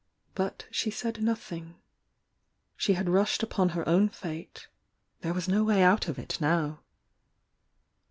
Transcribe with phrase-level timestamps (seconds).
[0.33, 1.75] But she said nothing.
[2.75, 4.67] She had rushed upon her own fate,—
[5.21, 6.79] there was no way out of it now.